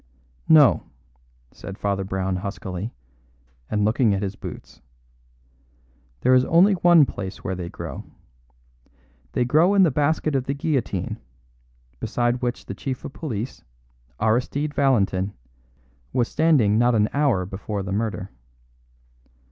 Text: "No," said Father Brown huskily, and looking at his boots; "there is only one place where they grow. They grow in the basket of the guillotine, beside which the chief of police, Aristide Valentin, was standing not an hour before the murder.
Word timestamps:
"No," 0.49 0.89
said 1.51 1.77
Father 1.77 2.03
Brown 2.03 2.37
huskily, 2.37 2.91
and 3.69 3.85
looking 3.85 4.15
at 4.15 4.23
his 4.23 4.35
boots; 4.35 4.81
"there 6.21 6.33
is 6.33 6.43
only 6.45 6.73
one 6.73 7.05
place 7.05 7.43
where 7.43 7.53
they 7.53 7.69
grow. 7.69 8.05
They 9.33 9.45
grow 9.45 9.75
in 9.75 9.83
the 9.83 9.91
basket 9.91 10.33
of 10.33 10.45
the 10.45 10.55
guillotine, 10.55 11.19
beside 11.99 12.41
which 12.41 12.65
the 12.65 12.73
chief 12.73 13.05
of 13.05 13.13
police, 13.13 13.61
Aristide 14.19 14.73
Valentin, 14.73 15.35
was 16.13 16.27
standing 16.27 16.79
not 16.79 16.95
an 16.95 17.07
hour 17.13 17.45
before 17.45 17.83
the 17.83 17.91
murder. 17.93 18.31